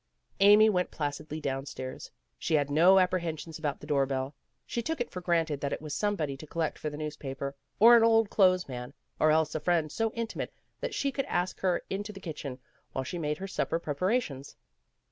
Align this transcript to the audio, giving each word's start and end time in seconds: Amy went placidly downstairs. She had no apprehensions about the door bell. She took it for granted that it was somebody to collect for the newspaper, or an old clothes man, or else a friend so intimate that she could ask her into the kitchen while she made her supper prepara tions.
Amy 0.39 0.67
went 0.67 0.89
placidly 0.89 1.39
downstairs. 1.39 2.09
She 2.39 2.55
had 2.55 2.71
no 2.71 2.97
apprehensions 2.97 3.59
about 3.59 3.81
the 3.81 3.85
door 3.85 4.07
bell. 4.07 4.33
She 4.65 4.81
took 4.81 4.99
it 4.99 5.11
for 5.11 5.21
granted 5.21 5.61
that 5.61 5.73
it 5.73 5.79
was 5.79 5.93
somebody 5.93 6.35
to 6.37 6.47
collect 6.47 6.79
for 6.79 6.89
the 6.89 6.97
newspaper, 6.97 7.55
or 7.79 7.95
an 7.95 8.03
old 8.03 8.31
clothes 8.31 8.67
man, 8.67 8.93
or 9.19 9.29
else 9.29 9.53
a 9.53 9.59
friend 9.59 9.91
so 9.91 10.09
intimate 10.13 10.51
that 10.79 10.95
she 10.95 11.11
could 11.11 11.25
ask 11.25 11.59
her 11.59 11.83
into 11.87 12.11
the 12.11 12.19
kitchen 12.19 12.57
while 12.93 13.03
she 13.03 13.19
made 13.19 13.37
her 13.37 13.47
supper 13.47 13.77
prepara 13.79 14.19
tions. 14.19 14.55